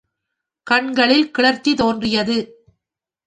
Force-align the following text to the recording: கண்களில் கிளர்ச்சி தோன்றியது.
கண்களில் 0.67 1.31
கிளர்ச்சி 1.31 1.73
தோன்றியது. 1.73 2.37